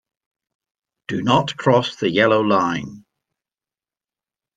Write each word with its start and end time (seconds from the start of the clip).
Do 1.09 1.21
not 1.21 1.57
cross 1.57 1.95
the 1.97 2.09
yellow 2.09 2.41
line. 2.41 3.05